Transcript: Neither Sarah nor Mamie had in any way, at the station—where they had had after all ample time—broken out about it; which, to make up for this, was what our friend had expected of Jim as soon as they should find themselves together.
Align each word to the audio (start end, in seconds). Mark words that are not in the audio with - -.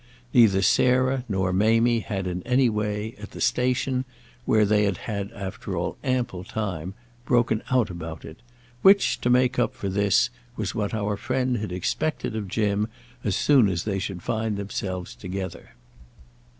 Neither 0.33 0.63
Sarah 0.63 1.25
nor 1.29 1.53
Mamie 1.53 1.99
had 1.99 2.25
in 2.25 2.41
any 2.41 2.69
way, 2.69 3.13
at 3.21 3.33
the 3.33 3.39
station—where 3.39 4.65
they 4.65 4.85
had 4.85 4.97
had 5.05 5.31
after 5.31 5.77
all 5.77 5.95
ample 6.03 6.43
time—broken 6.43 7.61
out 7.69 7.91
about 7.91 8.25
it; 8.25 8.37
which, 8.81 9.21
to 9.21 9.29
make 9.29 9.59
up 9.59 9.75
for 9.75 9.89
this, 9.89 10.31
was 10.55 10.73
what 10.73 10.95
our 10.95 11.17
friend 11.17 11.57
had 11.57 11.71
expected 11.71 12.35
of 12.35 12.47
Jim 12.47 12.87
as 13.23 13.35
soon 13.35 13.69
as 13.69 13.83
they 13.83 13.99
should 13.99 14.23
find 14.23 14.57
themselves 14.57 15.13
together. 15.13 15.75